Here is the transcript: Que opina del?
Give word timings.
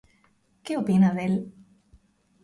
Que 0.65 0.77
opina 0.81 1.11
del? 1.17 1.35